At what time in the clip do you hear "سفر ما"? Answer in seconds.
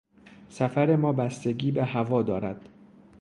0.49-1.11